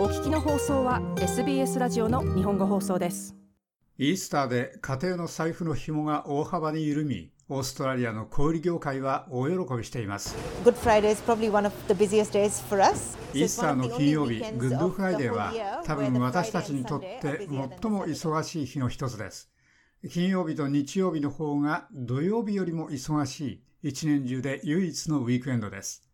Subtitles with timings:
[0.00, 3.36] お聞きの放送は SBS ラジオの日本語放送です
[3.98, 10.34] イースターで家庭の財布の紐が大幅に緩みオーストラリアの小売業界は大喜びしています。
[10.64, 13.18] Good Friday is probably one of the busiest days for us.
[13.34, 15.52] イースターの金曜日、グッドフライデーは
[15.84, 19.50] 多分私たちにとって最も忙しい日の一つです。
[20.10, 26.08] 金曜日と日曜日の方が土曜日よりも忙しい一年中で唯一のウィークエンドです。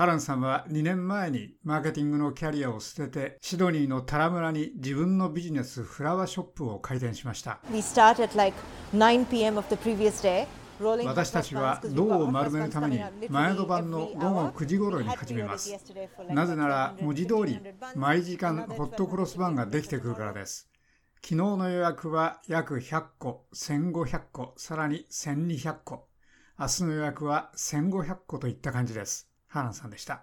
[0.00, 7.60] ハランさんは2年前にマーケティングのキャリアを捨ててシドニーのタラ村に自分のビジネスフラワーショップを開店しました。
[7.70, 8.56] We start at like
[8.94, 9.58] 9 p.m.
[9.58, 10.46] of the previous day.
[11.04, 15.70] 私たちは銅を丸めるために前の晩の午後9時頃に始めます。
[16.30, 17.60] なぜなら文字通り
[17.94, 20.70] 毎時間ホットクロスバンができてくるからです。
[21.16, 26.08] 昨日の予約は約100個、1500個、さらに1200個。
[26.58, 29.29] 明日の予約は1500個といった感じです。
[29.50, 30.22] ハランさんでした。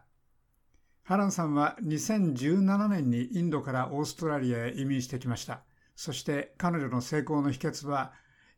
[1.04, 5.62] ハランさんは2017年にインドからオーストラリアへ移民してきました。
[5.98, 8.14] そして彼女の成功の秘訣は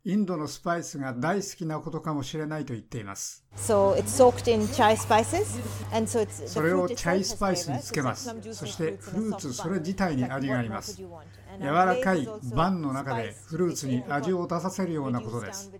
[0.06, 3.44] インドのスパイスが大好きなことかもしれないと言っています。
[3.56, 3.96] そ
[6.62, 8.32] れをチャイスパイスにつけます。
[8.54, 10.98] そしてフルーツそれ自体に味があります。
[10.98, 11.10] 柔
[11.60, 15.72] らかいバンの中でフルーツに味を出させるようなことです。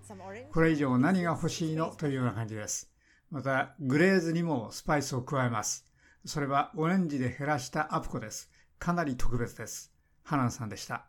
[0.52, 2.90] これ以上何が欲しいのというような感じです。
[3.32, 5.86] また、グレーズにもスパイスを加えます。
[6.26, 8.50] それはオレンジで減らしたアプコです。
[8.80, 9.94] かなり特別です。
[10.24, 11.06] ハナンさんでした。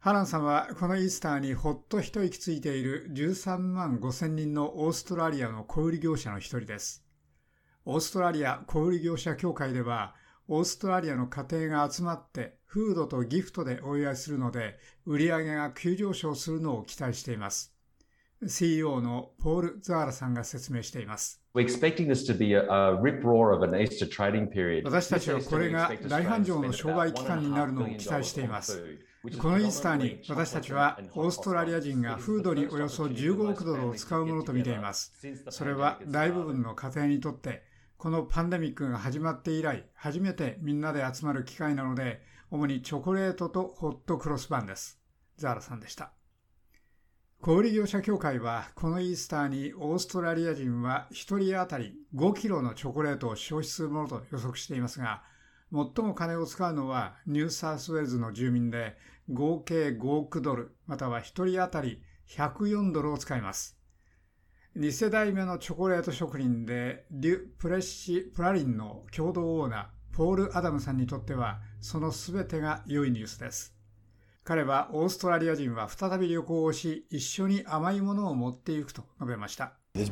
[0.00, 7.04] ハランさんはこのイースターにほっと一息ついている13万5千人のオーストラリアの小売業者の一人です。
[7.84, 10.14] オーストラリア小売業者協会では、
[10.46, 17.77] オーストラリアの家庭が集まってフードとギフトでお祝いするので、売り上げが急上昇するのを期待しています。
[18.46, 21.42] CEO のポール・ザーラさんが説明しています。
[24.84, 28.98] 私たちはこれが大繁盛の商売期間になるのを期待しています。
[29.40, 35.12] このイースターに私たちはオーストラリア人がフードにおよそ15億ドルを使うものと見ています。
[35.50, 37.64] それは大部分の家庭にとって
[37.96, 45.00] このパンデミックが始まって以来初めてみんなで集まる機会なので主にチョコレートとホットクロスバンです。
[45.36, 46.12] ザーラさんでした。
[47.40, 55.22] 小売業者協会はこのイースターにオーストラリア人は1人当たり5キロのチョコレートを消費するものと予測していますが
[55.72, 58.96] 最も金を使うのはニューサウスウェールズの住民で
[59.30, 63.78] 合計5億ドル、または1人当たり104ドルを使います。
[64.76, 73.77] 2世代目のチョコレート職人でデュ・プレッシ・プラリンの共同オーナー、ポール・アダムさんにとっては、その全てが良いニュースです。
[74.44, 79.74] 彼はオーストラリア人は再び旅行をし、一緒に甘いものを持っていくと述べました。
[79.94, 80.04] 特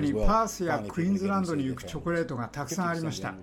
[0.00, 3.34] にパースやクイーンズランドに行くチョコレートがたくさんありました。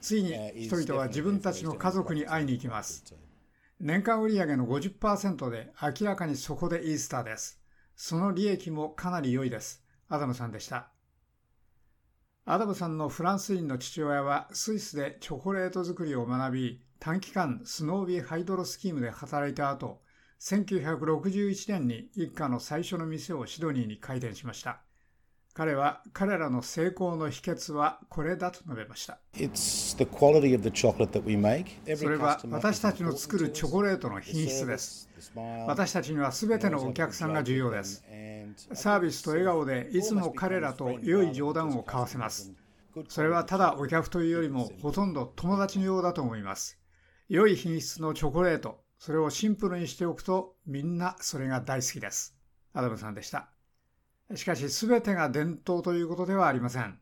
[0.00, 3.04] ついに人々は自分たちの家族に会いに行きます。
[3.78, 7.60] 年間売上の50%で明らかにそこでイースターです。
[7.94, 9.84] その利益もかなり良いです。
[10.08, 10.88] アダムさんでした。
[12.46, 20.00] アダムさんのフランス人の父親はスイスでチョコレート作りを学び、短期間スノービーハイドロスキームで働いた後、
[20.40, 24.80] 1961年に一家の最初の店をシドニーに開店しました。
[25.54, 29.18] 彼は彼らの成功の秘訣はこれだと述べました。
[31.96, 35.08] それは私たちの作るチョコレートの品質です。
[35.66, 38.04] 私たちには全てのお客さんが重要です。
[38.74, 42.52] サービスと笑顔でいつも彼らと良い冗談を交わせます。
[43.08, 46.78] それはただお客というよりもほとんど友達のようだと思います。
[47.28, 52.36] 良い品質のチョコレート、それをシンプルにしておくとみんなそれが大好きです。
[52.72, 53.48] アダムさんでした。
[54.36, 57.00] しかし全てが伝統ということではありません。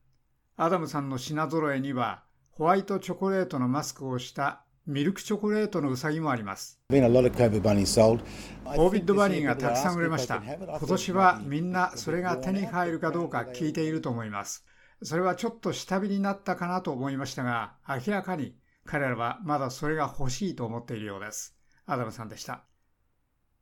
[0.57, 6.81] アダムさんの品揃えにはホワイトチョコレートのマスクをしたミルクチョコレートのうさぎもあります。
[6.89, 10.43] コービッドバニーがたくさん売れました。
[10.43, 14.65] 今年はみんなそれが手に入るかどうか聞いていると思います。
[15.03, 21.57] それはちょっと下火になったかなと思いましたが、明らかに彼らはまだそれが欲しいと思っているようです。
[21.87, 22.65] アダムさんでした。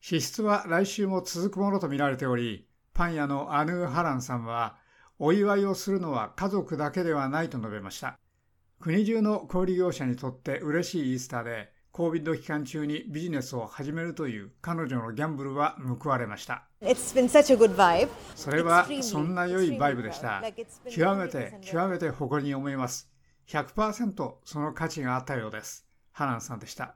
[0.01, 4.77] 支出は来週も続くものとみられており、パン屋のアヌー・ハランさんは、
[5.19, 8.19] お祝いをするのは家族だけではないと述べました。
[8.81, 16.65] 国中の小売業者にとって嬉しいイースターで、COVID 期間中にビジネスを始めるという彼女のギャンブルは報われました。
[18.35, 20.43] それはそんな良いバイブでした。
[20.91, 23.09] 極めて極めて誇りに思います。
[23.53, 25.87] 100%その価値があったようです。
[26.11, 26.95] ハナンさんでした。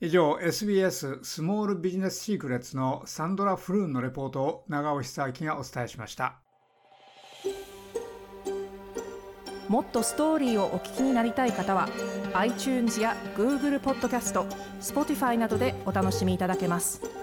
[0.00, 6.40] 以上、SBS スモールビジネスシークレッツのサンドラ・フルーンのレポートを長尾久明がお伝えしました。
[9.68, 11.88] もっとストーリーをお聞きになりたい方は
[12.34, 14.44] iTunes や Google ポッドキャスト
[14.80, 17.15] Spotify などでお楽しみいただけます。